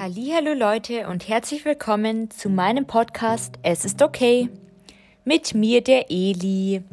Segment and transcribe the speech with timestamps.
[0.00, 4.48] Hallo Leute und herzlich willkommen zu meinem Podcast Es ist okay
[5.24, 6.84] mit mir der Eli.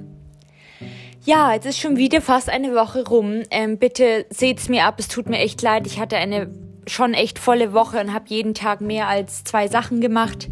[1.23, 3.43] Ja, jetzt ist schon wieder fast eine Woche rum.
[3.51, 5.85] Ähm, bitte seht's mir ab, es tut mir echt leid.
[5.85, 6.51] Ich hatte eine
[6.87, 10.49] schon echt volle Woche und habe jeden Tag mehr als zwei Sachen gemacht.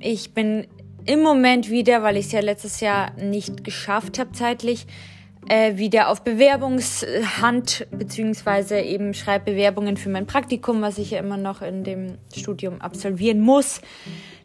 [0.00, 0.66] Ich bin
[1.04, 4.86] im Moment wieder, weil ich es ja letztes Jahr nicht geschafft habe zeitlich,
[5.48, 11.36] äh, wieder auf Bewerbungshand, beziehungsweise eben schreibe Bewerbungen für mein Praktikum, was ich ja immer
[11.36, 13.80] noch in dem Studium absolvieren muss.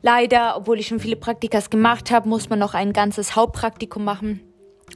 [0.01, 4.41] Leider, obwohl ich schon viele Praktikas gemacht habe, muss man noch ein ganzes Hauptpraktikum machen.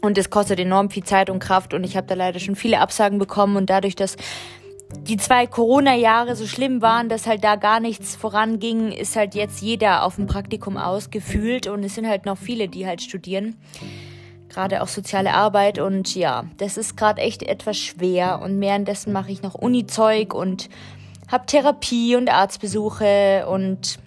[0.02, 2.80] Und es kostet enorm viel Zeit und Kraft und ich habe da leider schon viele
[2.80, 4.18] Absagen bekommen und dadurch, dass
[5.02, 9.62] die zwei Corona-Jahre so schlimm waren, dass halt da gar nichts voranging, ist halt jetzt
[9.62, 13.56] jeder auf dem Praktikum ausgefühlt und es sind halt noch viele, die halt studieren
[14.54, 19.32] gerade auch soziale Arbeit und ja, das ist gerade echt etwas schwer und währenddessen mache
[19.32, 20.70] ich noch Uni-Zeug und
[21.32, 24.00] habe Therapie und Arztbesuche und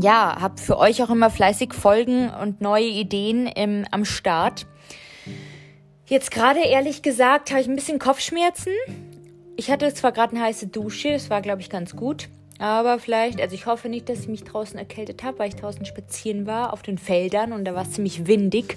[0.00, 4.66] ja, habe für euch auch immer fleißig Folgen und neue Ideen im, am Start.
[6.06, 8.72] Jetzt gerade ehrlich gesagt habe ich ein bisschen Kopfschmerzen.
[9.56, 12.28] Ich hatte zwar gerade eine heiße Dusche, das war glaube ich ganz gut.
[12.60, 15.86] Aber vielleicht, also ich hoffe nicht, dass ich mich draußen erkältet habe, weil ich draußen
[15.86, 18.76] spazieren war auf den Feldern und da war es ziemlich windig.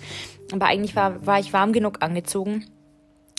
[0.53, 2.65] Aber eigentlich war, war ich warm genug angezogen.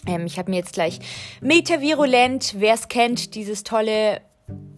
[0.07, 1.01] Ähm, ich habe mir jetzt gleich
[1.41, 4.21] Metavirulent, wer es kennt, dieses tolle,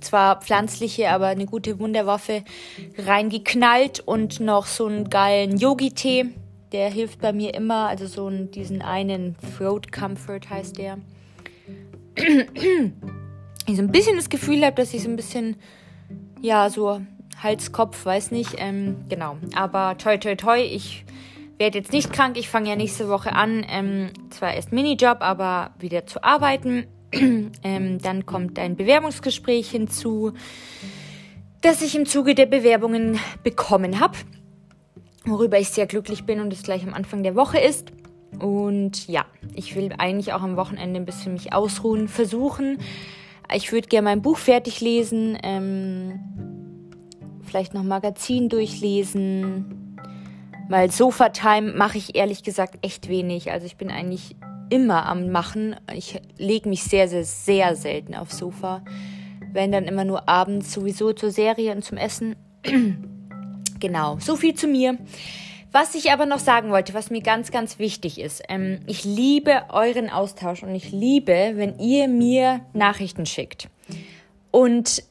[0.00, 2.44] zwar pflanzliche, aber eine gute Wunderwaffe,
[2.96, 6.26] reingeknallt und noch so einen geilen Yogi-Tee.
[6.70, 10.98] Der hilft bei mir immer, also so einen, diesen einen Throat Comfort heißt der
[13.66, 15.56] ich so ein bisschen das Gefühl habe, dass ich so ein bisschen,
[16.40, 17.00] ja, so
[17.42, 19.36] Hals, Kopf, weiß nicht, ähm, genau.
[19.54, 21.04] Aber toi, toi, toi, ich
[21.58, 22.36] werde jetzt nicht krank.
[22.38, 26.86] Ich fange ja nächste Woche an, ähm, zwar erst Minijob, aber wieder zu arbeiten.
[27.12, 30.32] ähm, dann kommt ein Bewerbungsgespräch hinzu,
[31.60, 34.16] das ich im Zuge der Bewerbungen bekommen habe,
[35.24, 37.92] worüber ich sehr glücklich bin und es gleich am Anfang der Woche ist.
[38.38, 42.78] Und ja, ich will eigentlich auch am Wochenende ein bisschen mich ausruhen, versuchen,
[43.54, 46.20] ich würde gerne mein Buch fertig lesen, ähm,
[47.42, 49.96] vielleicht noch Magazin durchlesen.
[50.68, 53.52] Weil Sofa-Time mache ich ehrlich gesagt echt wenig.
[53.52, 54.34] Also ich bin eigentlich
[54.68, 55.76] immer am Machen.
[55.94, 58.82] Ich lege mich sehr, sehr, sehr selten aufs Sofa.
[59.52, 62.34] Wenn dann immer nur abends sowieso zur Serie und zum Essen.
[63.80, 64.98] genau, so viel zu mir.
[65.78, 69.64] Was ich aber noch sagen wollte, was mir ganz, ganz wichtig ist, ähm, ich liebe
[69.68, 73.68] euren Austausch und ich liebe, wenn ihr mir Nachrichten schickt.
[74.50, 75.02] Und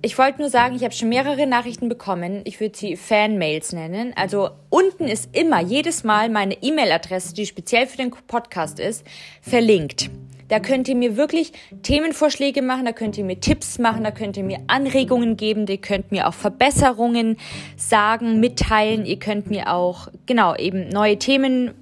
[0.00, 2.40] ich wollte nur sagen, ich habe schon mehrere Nachrichten bekommen.
[2.44, 4.14] Ich würde sie Fanmails nennen.
[4.16, 9.04] Also unten ist immer jedes Mal meine E-Mail-Adresse, die speziell für den Podcast ist,
[9.42, 10.08] verlinkt.
[10.54, 11.50] Da könnt ihr mir wirklich
[11.82, 15.78] Themenvorschläge machen, da könnt ihr mir Tipps machen, da könnt ihr mir Anregungen geben, ihr
[15.78, 17.38] könnt mir auch Verbesserungen
[17.76, 21.72] sagen, mitteilen, ihr könnt mir auch, genau, eben neue Themen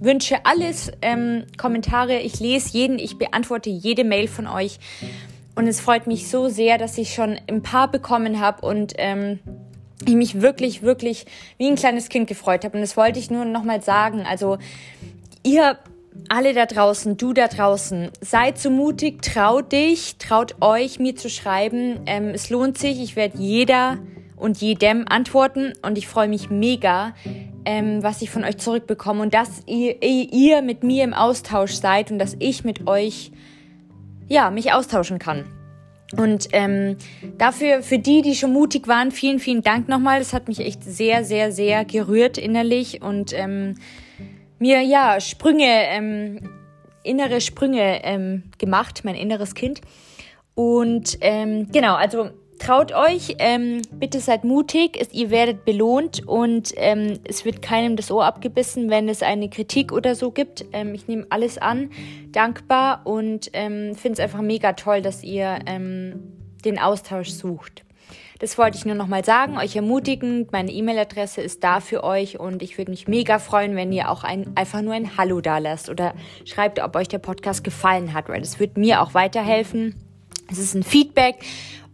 [0.00, 2.20] wünsche alles, ähm, Kommentare.
[2.20, 4.78] Ich lese jeden, ich beantworte jede Mail von euch.
[5.54, 9.40] Und es freut mich so sehr, dass ich schon ein paar bekommen habe und ähm,
[10.06, 11.26] ich mich wirklich, wirklich
[11.58, 12.78] wie ein kleines Kind gefreut habe.
[12.78, 14.24] Und das wollte ich nur nochmal sagen.
[14.26, 14.56] Also
[15.42, 15.76] ihr
[16.28, 21.28] alle da draußen, du da draußen, seid so mutig, traut dich, traut euch, mir zu
[21.28, 22.00] schreiben.
[22.06, 23.98] Ähm, es lohnt sich, ich werde jeder
[24.36, 27.14] und jedem antworten und ich freue mich mega,
[27.64, 32.10] ähm, was ich von euch zurückbekomme und dass ihr, ihr mit mir im Austausch seid
[32.10, 33.30] und dass ich mit euch,
[34.28, 35.44] ja, mich austauschen kann.
[36.16, 36.96] Und ähm,
[37.38, 40.18] dafür, für die, die schon mutig waren, vielen, vielen Dank nochmal.
[40.18, 43.76] Das hat mich echt sehr, sehr, sehr gerührt innerlich und ähm,
[44.62, 46.48] mir ja Sprünge, ähm,
[47.02, 49.80] innere Sprünge ähm, gemacht, mein inneres Kind.
[50.54, 52.30] Und ähm, genau, also
[52.60, 57.96] traut euch, ähm, bitte seid mutig, es, ihr werdet belohnt und ähm, es wird keinem
[57.96, 60.64] das Ohr abgebissen, wenn es eine Kritik oder so gibt.
[60.72, 61.90] Ähm, ich nehme alles an,
[62.30, 65.58] dankbar und finde es einfach mega toll, dass ihr
[66.64, 67.82] den Austausch sucht.
[68.42, 70.48] Das wollte ich nur noch mal sagen, euch ermutigen.
[70.50, 74.24] Meine E-Mail-Adresse ist da für euch und ich würde mich mega freuen, wenn ihr auch
[74.24, 76.12] ein, einfach nur ein Hallo da lasst oder
[76.44, 79.94] schreibt, ob euch der Podcast gefallen hat, weil das wird mir auch weiterhelfen.
[80.50, 81.36] Es ist ein Feedback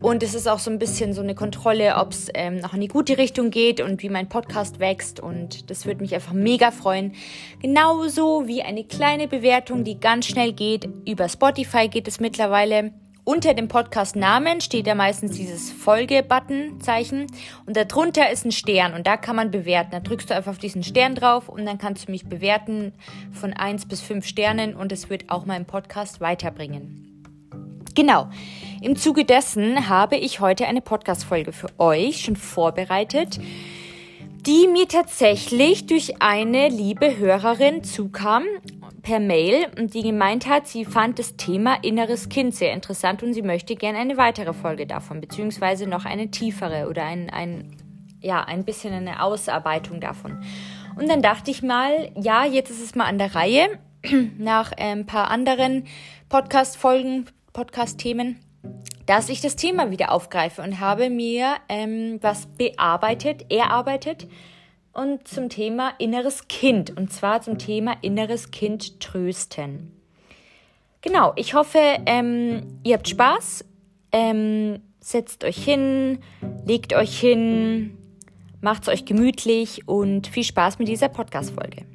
[0.00, 2.80] und es ist auch so ein bisschen so eine Kontrolle, ob es ähm, noch in
[2.80, 5.20] die gute Richtung geht und wie mein Podcast wächst.
[5.20, 7.12] Und das würde mich einfach mega freuen.
[7.60, 10.88] Genauso wie eine kleine Bewertung, die ganz schnell geht.
[11.06, 12.94] Über Spotify geht es mittlerweile.
[13.28, 17.26] Unter dem Podcast-Namen steht ja meistens dieses Folge-Button-Zeichen
[17.66, 19.90] und darunter ist ein Stern und da kann man bewerten.
[19.90, 22.94] Da drückst du einfach auf diesen Stern drauf und dann kannst du mich bewerten
[23.32, 27.44] von 1 bis 5 Sternen und es wird auch meinen Podcast weiterbringen.
[27.94, 28.30] Genau.
[28.80, 33.38] Im Zuge dessen habe ich heute eine Podcast-Folge für euch schon vorbereitet,
[34.46, 38.44] die mir tatsächlich durch eine liebe Hörerin zukam
[39.08, 43.40] per Mail die gemeint hat, sie fand das Thema inneres Kind sehr interessant und sie
[43.40, 47.74] möchte gerne eine weitere Folge davon, beziehungsweise noch eine tiefere oder ein, ein,
[48.20, 50.44] ja, ein bisschen eine Ausarbeitung davon.
[50.96, 53.78] Und dann dachte ich mal, ja, jetzt ist es mal an der Reihe,
[54.36, 55.86] nach ein paar anderen
[56.28, 58.38] Podcast-Folgen, Podcast-Themen
[59.06, 64.28] dass ich das Thema wieder aufgreife und habe mir ähm, was bearbeitet, erarbeitet
[64.92, 69.92] und zum Thema inneres Kind und zwar zum Thema inneres Kind trösten.
[71.00, 73.64] Genau, ich hoffe, ähm, ihr habt Spaß.
[74.10, 76.18] Ähm, setzt euch hin,
[76.66, 77.96] legt euch hin,
[78.60, 81.86] macht es euch gemütlich und viel Spaß mit dieser Podcast-Folge.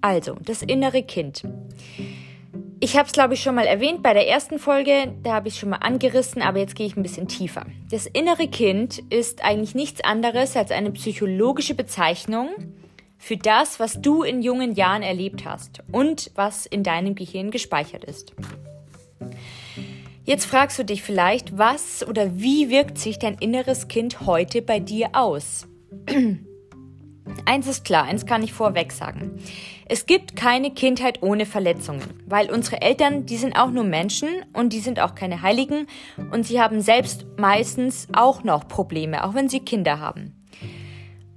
[0.00, 1.44] Also, das innere Kind.
[2.84, 5.56] Ich habe es, glaube ich, schon mal erwähnt bei der ersten Folge, da habe ich
[5.56, 7.64] schon mal angerissen, aber jetzt gehe ich ein bisschen tiefer.
[7.92, 12.48] Das innere Kind ist eigentlich nichts anderes als eine psychologische Bezeichnung
[13.18, 18.02] für das, was du in jungen Jahren erlebt hast und was in deinem Gehirn gespeichert
[18.02, 18.34] ist.
[20.24, 24.80] Jetzt fragst du dich vielleicht, was oder wie wirkt sich dein inneres Kind heute bei
[24.80, 25.68] dir aus?
[27.44, 29.38] Eins ist klar, eins kann ich vorweg sagen.
[29.86, 34.72] Es gibt keine Kindheit ohne Verletzungen, weil unsere Eltern, die sind auch nur Menschen und
[34.72, 35.86] die sind auch keine Heiligen
[36.30, 40.34] und sie haben selbst meistens auch noch Probleme, auch wenn sie Kinder haben.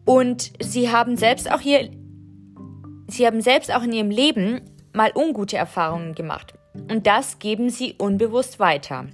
[0.05, 1.89] Und sie haben selbst auch hier,
[3.07, 4.61] sie haben selbst auch in ihrem Leben
[4.93, 6.53] mal ungute Erfahrungen gemacht.
[6.73, 9.07] Und das geben sie unbewusst weiter.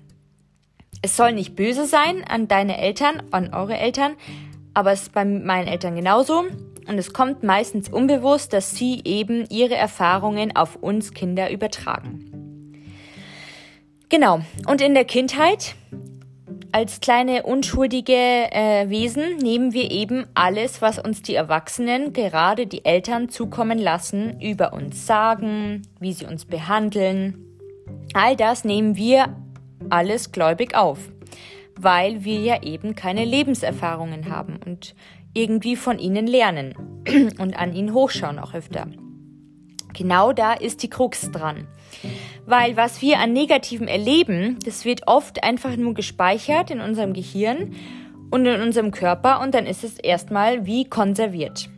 [1.02, 4.14] Es soll nicht böse sein an deine Eltern, an eure Eltern,
[4.74, 6.44] aber es ist bei meinen Eltern genauso.
[6.88, 12.32] Und es kommt meistens unbewusst, dass sie eben ihre Erfahrungen auf uns Kinder übertragen.
[14.10, 14.42] Genau.
[14.68, 15.76] Und in der Kindheit,
[16.72, 22.84] als kleine unschuldige äh, Wesen, nehmen wir eben alles, was uns die Erwachsenen, gerade die
[22.84, 27.46] Eltern, zukommen lassen, über uns sagen, wie sie uns behandeln.
[28.14, 29.36] All das nehmen wir
[29.90, 31.00] alles gläubig auf
[31.82, 34.96] weil wir ja eben keine Lebenserfahrungen haben und
[35.34, 36.74] irgendwie von ihnen lernen
[37.40, 38.88] und an ihnen hochschauen auch öfter.
[39.94, 41.68] Genau da ist die Krux dran.
[42.46, 47.74] Weil was wir an Negativen erleben, das wird oft einfach nur gespeichert in unserem Gehirn
[48.30, 51.70] und in unserem Körper und dann ist es erstmal wie konserviert.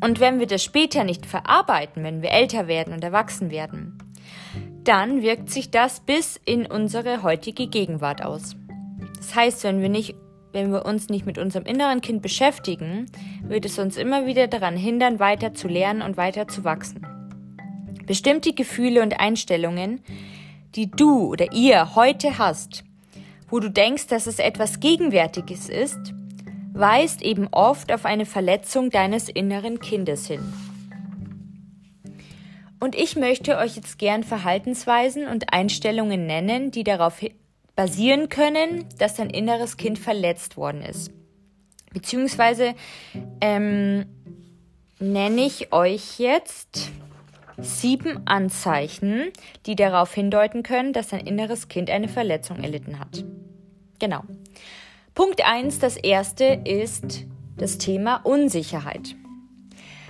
[0.00, 3.98] Und wenn wir das später nicht verarbeiten, wenn wir älter werden und erwachsen werden,
[4.84, 8.56] dann wirkt sich das bis in unsere heutige Gegenwart aus.
[9.28, 10.14] Das heißt, wenn wir nicht
[10.52, 13.04] wenn wir uns nicht mit unserem inneren Kind beschäftigen,
[13.42, 17.06] wird es uns immer wieder daran hindern, weiter zu lernen und weiter zu wachsen.
[18.06, 20.00] Bestimmte Gefühle und Einstellungen,
[20.74, 22.84] die du oder ihr heute hast,
[23.50, 26.14] wo du denkst, dass es etwas Gegenwärtiges ist,
[26.72, 30.40] weist eben oft auf eine Verletzung deines inneren Kindes hin.
[32.80, 37.20] Und ich möchte euch jetzt gern Verhaltensweisen und Einstellungen nennen, die darauf
[37.78, 41.12] basieren können, dass dein inneres Kind verletzt worden ist.
[41.92, 42.74] Beziehungsweise
[43.40, 44.04] ähm,
[44.98, 46.90] nenne ich euch jetzt
[47.56, 49.30] sieben Anzeichen,
[49.64, 53.24] die darauf hindeuten können, dass dein inneres Kind eine Verletzung erlitten hat.
[54.00, 54.24] Genau.
[55.14, 57.26] Punkt eins, das erste ist
[57.58, 59.14] das Thema Unsicherheit.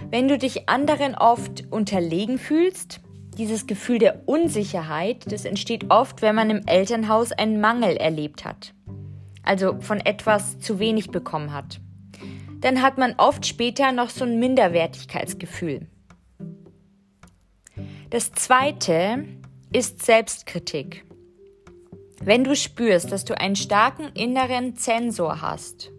[0.08, 3.00] Wenn du dich anderen oft unterlegen fühlst,
[3.38, 8.74] dieses Gefühl der Unsicherheit, das entsteht oft, wenn man im Elternhaus einen Mangel erlebt hat.
[9.42, 11.80] Also von etwas zu wenig bekommen hat.
[12.60, 15.86] Dann hat man oft später noch so ein Minderwertigkeitsgefühl.
[18.10, 19.24] Das zweite
[19.72, 21.04] ist Selbstkritik.
[22.20, 25.92] Wenn du spürst, dass du einen starken inneren Zensor hast,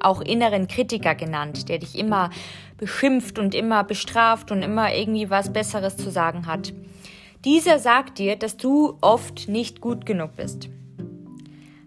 [0.00, 2.30] auch inneren Kritiker genannt, der dich immer
[2.78, 6.72] beschimpft und immer bestraft und immer irgendwie was Besseres zu sagen hat.
[7.44, 10.70] Dieser sagt dir, dass du oft nicht gut genug bist.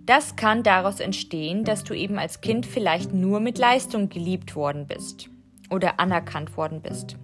[0.05, 4.88] Das kann daraus entstehen, dass du eben als Kind vielleicht nur mit Leistung geliebt worden
[4.88, 5.29] bist
[5.69, 7.17] oder anerkannt worden bist.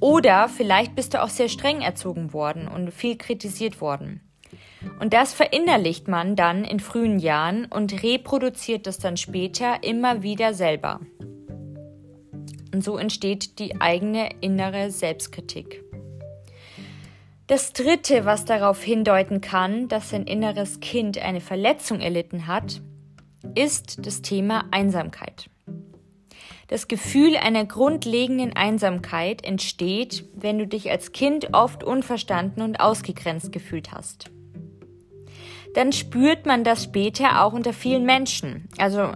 [0.00, 4.20] Oder vielleicht bist du auch sehr streng erzogen worden und viel kritisiert worden.
[4.98, 10.54] Und das verinnerlicht man dann in frühen Jahren und reproduziert das dann später immer wieder
[10.54, 11.00] selber.
[12.72, 15.82] Und so entsteht die eigene innere Selbstkritik.
[17.46, 22.80] Das Dritte, was darauf hindeuten kann, dass ein inneres Kind eine Verletzung erlitten hat,
[23.56, 25.50] ist das Thema Einsamkeit.
[26.68, 33.50] Das Gefühl einer grundlegenden Einsamkeit entsteht, wenn du dich als Kind oft unverstanden und ausgegrenzt
[33.50, 34.30] gefühlt hast.
[35.74, 38.68] dann spürt man das später auch unter vielen Menschen.
[38.78, 39.12] Also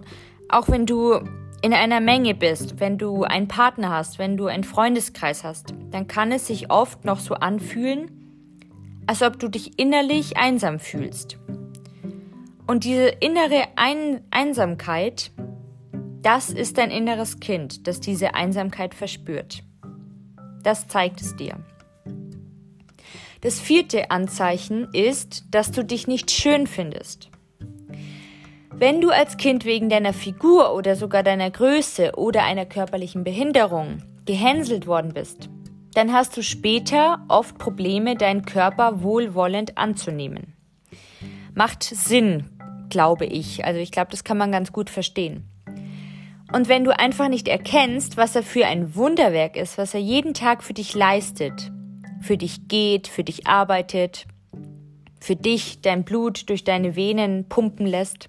[0.48, 1.20] auch wenn du
[1.64, 6.06] in einer Menge bist, wenn du einen Partner hast, wenn du einen Freundeskreis hast, dann
[6.06, 8.10] kann es sich oft noch so anfühlen,
[9.06, 11.38] als ob du dich innerlich einsam fühlst.
[12.66, 15.30] Und diese innere Ein Einsamkeit,
[16.20, 19.62] das ist dein inneres Kind, das diese Einsamkeit verspürt.
[20.62, 21.56] Das zeigt es dir.
[23.40, 27.30] Das vierte Anzeichen ist, dass du dich nicht schön findest.
[28.84, 34.02] Wenn du als Kind wegen deiner Figur oder sogar deiner Größe oder einer körperlichen Behinderung
[34.26, 35.48] gehänselt worden bist,
[35.94, 40.52] dann hast du später oft Probleme, deinen Körper wohlwollend anzunehmen.
[41.54, 42.50] Macht Sinn,
[42.90, 43.64] glaube ich.
[43.64, 45.48] Also ich glaube, das kann man ganz gut verstehen.
[46.52, 50.34] Und wenn du einfach nicht erkennst, was er für ein Wunderwerk ist, was er jeden
[50.34, 51.72] Tag für dich leistet,
[52.20, 54.26] für dich geht, für dich arbeitet,
[55.22, 58.28] für dich dein Blut durch deine Venen pumpen lässt.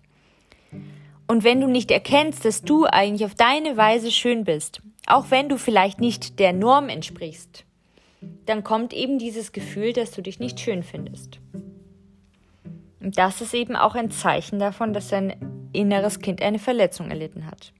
[1.28, 5.50] Und wenn du nicht erkennst, dass du eigentlich auf deine Weise schön bist, auch wenn
[5.50, 7.66] du vielleicht nicht der Norm entsprichst,
[8.46, 11.40] dann kommt eben dieses Gefühl, dass du dich nicht schön findest.
[13.00, 17.46] Und das ist eben auch ein Zeichen davon, dass dein inneres Kind eine Verletzung erlitten
[17.46, 17.74] hat.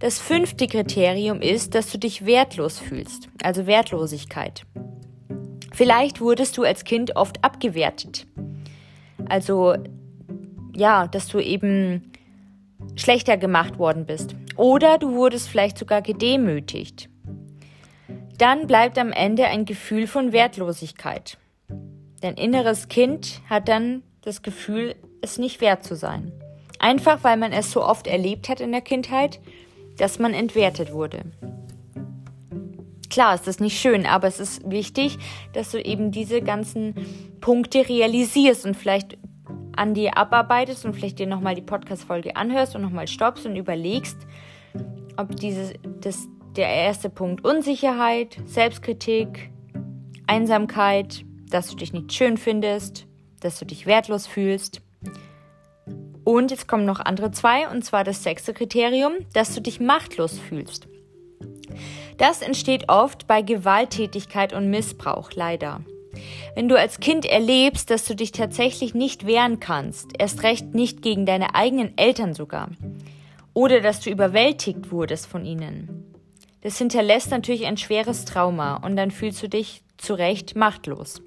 [0.00, 4.66] Das fünfte Kriterium ist, dass du dich wertlos fühlst, also Wertlosigkeit.
[5.72, 8.26] Vielleicht wurdest du als Kind oft abgewertet.
[9.26, 9.74] Also
[10.76, 12.12] ja, dass du eben
[12.96, 14.34] schlechter gemacht worden bist.
[14.56, 17.08] Oder du wurdest vielleicht sogar gedemütigt.
[18.38, 21.38] Dann bleibt am Ende ein Gefühl von Wertlosigkeit.
[22.20, 26.32] Dein inneres Kind hat dann das Gefühl, es nicht wert zu sein.
[26.78, 29.40] Einfach weil man es so oft erlebt hat in der Kindheit,
[29.98, 31.22] dass man entwertet wurde.
[33.10, 35.18] Klar ist das nicht schön, aber es ist wichtig,
[35.52, 36.94] dass du eben diese ganzen
[37.40, 39.16] Punkte realisierst und vielleicht
[39.78, 44.18] an dir abarbeitest und vielleicht dir nochmal die Podcast-Folge anhörst und nochmal stoppst und überlegst,
[45.16, 46.26] ob dieses, das,
[46.56, 49.50] der erste Punkt Unsicherheit, Selbstkritik,
[50.26, 53.06] Einsamkeit, dass du dich nicht schön findest,
[53.40, 54.80] dass du dich wertlos fühlst.
[56.24, 60.38] Und jetzt kommen noch andere zwei, und zwar das sechste Kriterium, dass du dich machtlos
[60.38, 60.88] fühlst.
[62.16, 65.80] Das entsteht oft bei Gewalttätigkeit und Missbrauch, leider.
[66.54, 71.02] Wenn du als Kind erlebst, dass du dich tatsächlich nicht wehren kannst, erst recht nicht
[71.02, 72.70] gegen deine eigenen Eltern sogar,
[73.52, 76.14] oder dass du überwältigt wurdest von ihnen,
[76.62, 81.22] das hinterlässt natürlich ein schweres Trauma und dann fühlst du dich zu Recht machtlos.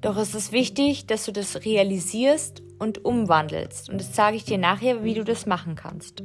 [0.00, 3.90] Doch es ist wichtig, dass du das realisierst und umwandelst.
[3.90, 6.24] Und das sage ich dir nachher, wie du das machen kannst.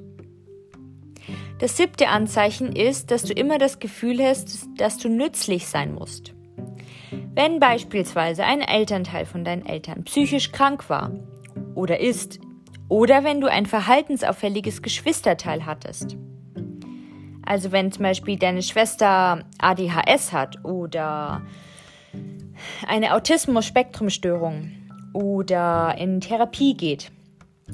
[1.59, 6.34] Das siebte Anzeichen ist, dass du immer das Gefühl hast, dass du nützlich sein musst.
[7.33, 11.11] Wenn beispielsweise ein Elternteil von deinen Eltern psychisch krank war
[11.75, 12.39] oder ist,
[12.87, 16.17] oder wenn du ein verhaltensauffälliges Geschwisterteil hattest.
[17.45, 21.41] Also wenn zum Beispiel deine Schwester ADHS hat oder
[22.87, 24.71] eine Autismus-Spektrumstörung
[25.13, 27.11] oder in Therapie geht,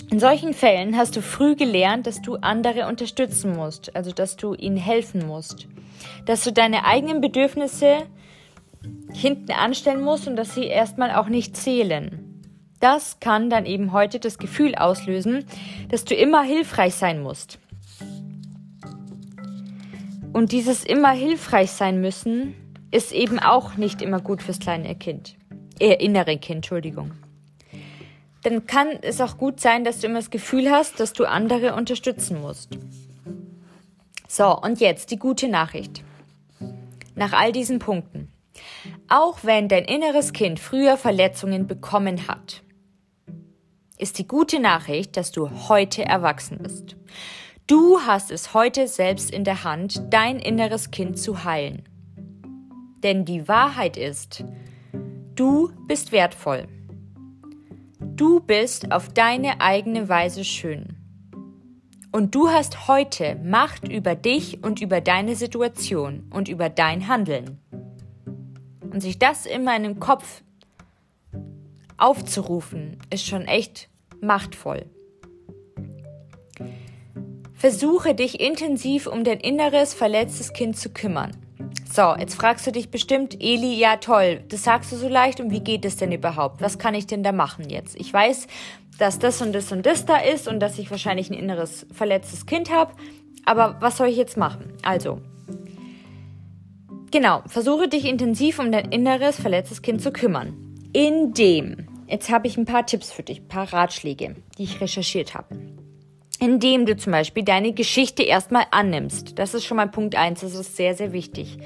[0.10, 4.54] in solchen Fällen hast du früh gelernt, dass du andere unterstützen musst, also dass du
[4.54, 5.68] ihnen helfen musst,
[6.26, 8.04] dass du deine eigenen Bedürfnisse
[9.14, 12.42] hinten anstellen musst und dass sie erstmal auch nicht zählen.
[12.80, 15.46] Das kann dann eben heute das Gefühl auslösen,
[15.90, 17.60] dass du immer hilfreich sein musst.
[20.34, 22.56] Und dieses immer hilfreich sein müssen
[22.90, 25.36] ist eben auch nicht immer gut fürs kleine Kind.
[25.80, 27.12] Äh, innere Kind, Entschuldigung
[28.44, 31.76] dann kann es auch gut sein, dass du immer das Gefühl hast, dass du andere
[31.76, 32.78] unterstützen musst.
[34.28, 36.04] So, und jetzt die gute Nachricht.
[37.16, 38.32] Nach all diesen Punkten.
[39.12, 42.64] Auch wenn dein inneres Kind früher Verletzungen bekommen hat,
[43.98, 46.96] ist die gute Nachricht, dass du heute erwachsen bist.
[47.68, 51.84] Du hast es heute selbst in der Hand, dein inneres Kind zu heilen.
[53.04, 54.46] Denn die Wahrheit ist,
[55.36, 56.70] du bist wertvoll.
[58.00, 60.96] Du bist auf deine eigene Weise schön.
[62.14, 67.60] Und du hast heute Macht über dich und über deine Situation und über dein Handeln.
[68.92, 70.44] Und sich das in den Kopf
[71.98, 73.90] aufzurufen, ist schon echt
[74.22, 74.86] machtvoll.
[77.54, 81.32] Versuche dich intensiv um dein inneres verletztes Kind zu kümmern.
[81.94, 85.52] So, jetzt fragst du dich bestimmt, Eli, ja toll, das sagst du so leicht und
[85.52, 86.62] wie geht es denn überhaupt?
[86.62, 88.00] Was kann ich denn da machen jetzt?
[88.00, 88.48] Ich weiß,
[88.98, 92.46] dass das und das und das da ist und dass ich wahrscheinlich ein inneres verletztes
[92.46, 92.94] Kind habe,
[93.46, 94.74] aber was soll ich jetzt machen?
[94.84, 95.20] Also,
[97.12, 100.56] genau, versuche dich intensiv um dein inneres verletztes Kind zu kümmern,
[100.94, 105.34] indem jetzt habe ich ein paar Tipps für dich, ein paar Ratschläge, die ich recherchiert
[105.34, 105.56] habe.
[106.40, 109.38] Indem du zum Beispiel deine Geschichte erstmal annimmst.
[109.38, 111.60] Das ist schon mal Punkt 1, das ist sehr, sehr wichtig.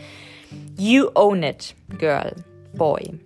[0.77, 2.35] You own it, girl,
[2.73, 3.19] boy,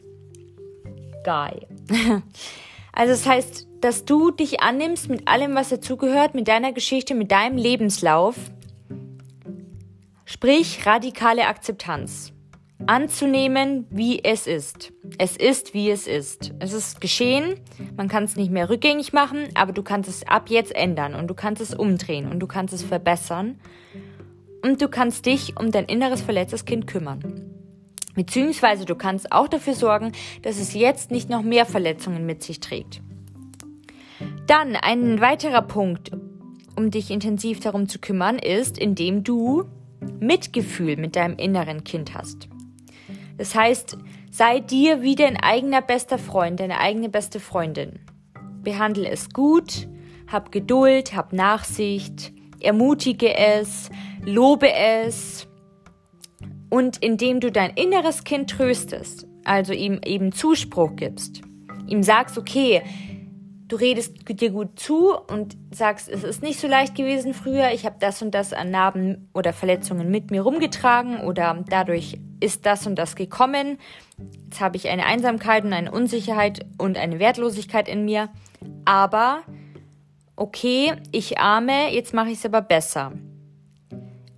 [1.24, 1.68] guy.
[2.92, 7.32] Also das heißt, dass du dich annimmst mit allem, was dazugehört, mit deiner Geschichte, mit
[7.32, 8.36] deinem Lebenslauf.
[10.32, 12.34] Sprich radikale Akzeptanz
[12.86, 14.94] anzunehmen, wie es ist.
[15.18, 16.54] Es ist, wie es ist.
[16.60, 17.56] Es ist geschehen,
[17.98, 21.30] man kann es nicht mehr rückgängig machen, aber du kannst es ab jetzt ändern und
[21.30, 23.60] du kannst es umdrehen und du kannst es verbessern
[24.64, 27.50] und du kannst dich um dein inneres verletztes Kind kümmern.
[28.14, 30.12] Beziehungsweise du kannst auch dafür sorgen,
[30.44, 33.02] dass es jetzt nicht noch mehr Verletzungen mit sich trägt.
[34.46, 36.12] Dann ein weiterer Punkt,
[36.76, 39.66] um dich intensiv darum zu kümmern, ist, indem du
[40.20, 42.48] Mitgefühl mit deinem inneren Kind hast.
[43.38, 43.98] Das heißt,
[44.32, 48.00] sei dir wie dein eigener bester Freund, deine eigene beste Freundin.
[48.64, 49.88] Behandle es gut,
[50.28, 53.90] hab Geduld, hab Nachsicht, ermutige es,
[54.26, 55.48] lobe es.
[56.70, 61.42] Und indem du dein inneres Kind tröstest, also ihm eben Zuspruch gibst,
[61.88, 62.84] ihm sagst, okay,
[63.70, 67.86] du redest dir gut zu und sagst, es ist nicht so leicht gewesen früher, ich
[67.86, 72.88] habe das und das an Narben oder Verletzungen mit mir rumgetragen oder dadurch ist das
[72.88, 73.78] und das gekommen.
[74.46, 78.30] Jetzt habe ich eine Einsamkeit und eine Unsicherheit und eine Wertlosigkeit in mir.
[78.86, 79.44] Aber
[80.36, 83.14] okay, ich arme, jetzt mache ich es aber besser.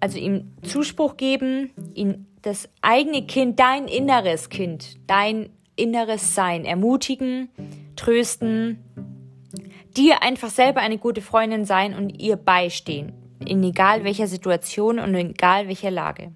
[0.02, 7.50] Also ihm Zuspruch geben, ihm das eigene Kind, dein inneres Kind, dein inneres Sein ermutigen,
[7.96, 8.80] trösten,
[9.98, 13.14] dir einfach selber eine gute Freundin sein und ihr beistehen,
[13.46, 16.32] in egal welcher Situation und in egal welcher Lage.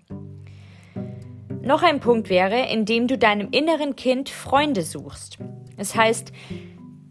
[1.62, 5.40] Noch ein Punkt wäre, indem du deinem inneren Kind Freunde suchst.
[5.78, 6.32] Das heißt,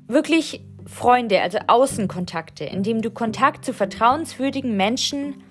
[0.07, 5.43] wirklich Freunde, also Außenkontakte, indem du Kontakt zu vertrauenswürdigen Menschen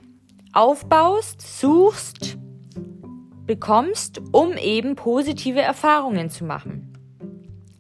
[0.54, 2.38] aufbaust, suchst,
[3.46, 6.93] bekommst, um eben positive Erfahrungen zu machen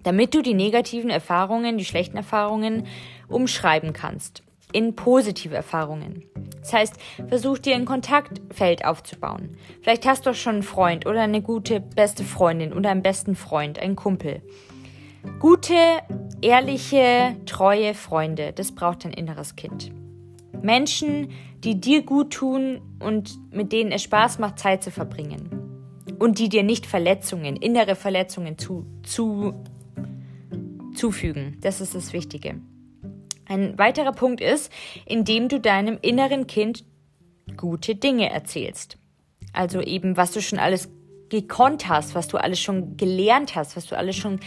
[0.03, 2.87] damit du die negativen Erfahrungen, die schlechten Erfahrungen
[3.27, 6.23] umschreiben kannst in positive Erfahrungen.
[6.59, 6.95] Das heißt,
[7.27, 9.57] versuch dir ein Kontaktfeld aufzubauen.
[9.81, 13.79] Vielleicht hast du schon einen Freund oder eine gute beste Freundin oder einen besten Freund,
[13.79, 14.41] einen Kumpel.
[15.39, 15.75] Gute,
[16.41, 19.91] ehrliche, treue Freunde, das braucht dein inneres Kind.
[20.61, 21.29] Menschen,
[21.63, 25.49] die dir gut tun und mit denen es Spaß macht, Zeit zu verbringen.
[26.19, 29.53] Und die dir nicht Verletzungen, innere Verletzungen zu, zu
[30.93, 31.57] zufügen.
[31.61, 32.61] Das ist das Wichtige.
[33.45, 34.71] Ein weiterer Punkt ist,
[35.05, 36.85] indem du deinem inneren Kind
[37.57, 38.97] gute Dinge erzählst.
[39.51, 40.89] Also eben, was du schon alles
[41.29, 44.39] gekonnt hast, was du alles schon gelernt hast, was du alles schon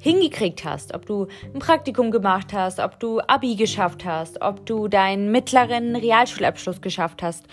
[0.00, 4.88] hingekriegt hast, ob du ein Praktikum gemacht hast, ob du Abi geschafft hast, ob du
[4.88, 7.44] deinen mittleren Realschulabschluss geschafft hast,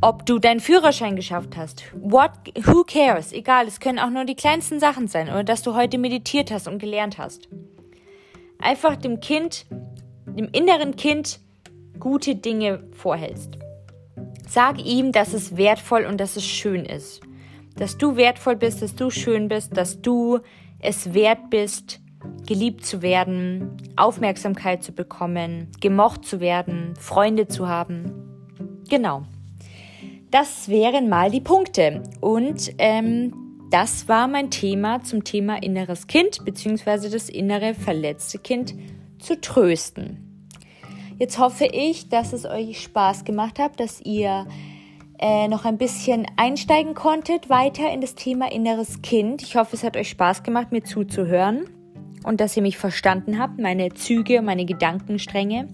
[0.00, 1.84] ob du deinen Führerschein geschafft hast.
[1.94, 2.30] What,
[2.64, 3.32] who cares?
[3.32, 6.68] Egal, es können auch nur die kleinsten Sachen sein oder dass du heute meditiert hast
[6.68, 7.48] und gelernt hast
[8.60, 9.66] einfach dem Kind,
[10.26, 11.40] dem inneren Kind
[11.98, 13.58] gute Dinge vorhältst.
[14.48, 17.20] Sag ihm, dass es wertvoll und dass es schön ist.
[17.76, 20.40] Dass du wertvoll bist, dass du schön bist, dass du
[20.80, 22.00] es wert bist,
[22.46, 28.82] geliebt zu werden, Aufmerksamkeit zu bekommen, gemocht zu werden, Freunde zu haben.
[28.88, 29.22] Genau.
[30.30, 32.02] Das wären mal die Punkte.
[32.20, 33.39] Und ähm,
[33.70, 37.08] das war mein Thema zum Thema inneres Kind bzw.
[37.08, 38.74] das innere verletzte Kind
[39.18, 40.26] zu trösten.
[41.18, 44.46] Jetzt hoffe ich, dass es euch Spaß gemacht hat, dass ihr
[45.18, 49.42] äh, noch ein bisschen einsteigen konntet weiter in das Thema inneres Kind.
[49.42, 51.68] Ich hoffe, es hat euch Spaß gemacht, mir zuzuhören
[52.24, 55.68] und dass ihr mich verstanden habt, meine Züge, meine Gedankenstränge.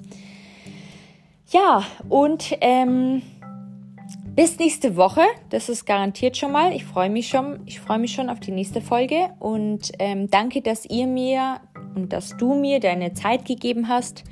[1.49, 3.23] Ja, und ähm,
[4.37, 5.23] bis nächste Woche.
[5.49, 6.73] Das ist garantiert schon mal.
[6.73, 7.61] Ich freue mich schon.
[7.65, 11.61] Ich freue mich schon auf die nächste Folge und ähm, danke, dass ihr mir
[11.95, 14.25] und dass du mir deine Zeit gegeben hast.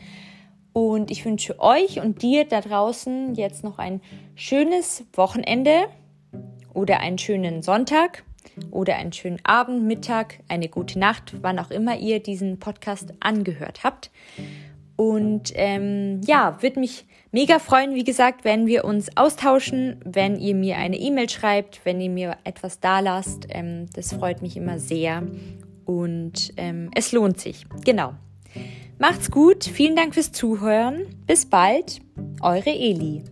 [0.75, 4.03] Und ich wünsche euch und dir da draußen jetzt noch ein
[4.35, 5.87] schönes Wochenende
[6.75, 8.25] oder einen schönen Sonntag
[8.71, 13.85] oder einen schönen Abend, Mittag, eine gute Nacht, wann auch immer ihr diesen Podcast angehört
[13.85, 14.11] habt.
[14.97, 20.55] Und ähm, ja, würde mich mega freuen, wie gesagt, wenn wir uns austauschen, wenn ihr
[20.55, 23.47] mir eine E-Mail schreibt, wenn ihr mir etwas da lasst.
[23.49, 25.25] Ähm, das freut mich immer sehr
[25.85, 27.67] und ähm, es lohnt sich.
[27.85, 28.15] Genau.
[28.99, 31.07] Macht's gut, vielen Dank fürs Zuhören.
[31.27, 32.01] Bis bald,
[32.41, 33.25] eure Eli.